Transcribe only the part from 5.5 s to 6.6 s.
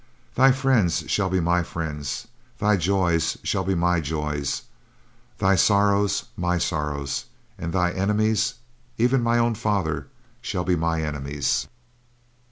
sorrows, my